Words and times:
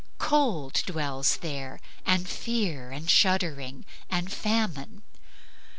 Cold 0.17 0.73
dwells 0.87 1.37
there, 1.37 1.79
and 2.07 2.27
Fear 2.27 2.89
and 2.89 3.07
Shuddering, 3.07 3.85
and 4.09 4.31
Famine. 4.33 5.03